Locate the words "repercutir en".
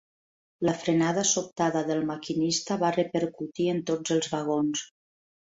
2.97-3.85